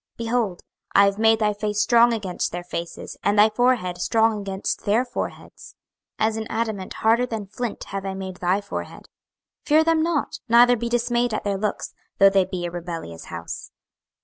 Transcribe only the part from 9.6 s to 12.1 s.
fear them not, neither be dismayed at their looks,